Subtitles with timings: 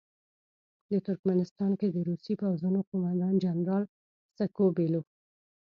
[0.91, 3.83] د ترکمنستان کې د روسي پوځونو قوماندان جنرال
[4.37, 5.07] سکو بیلوف.